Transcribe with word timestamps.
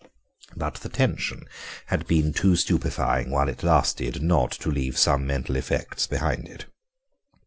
But 0.55 0.77
the 0.77 0.89
tension 0.89 1.45
had 1.85 2.07
been 2.07 2.33
too 2.33 2.55
stupefying 2.55 3.29
while 3.29 3.47
it 3.47 3.61
lasted 3.61 4.19
not 4.23 4.49
to 4.53 4.71
leave 4.71 4.97
some 4.97 5.27
mental 5.27 5.55
effects 5.55 6.07
behind 6.07 6.47
it. 6.49 6.65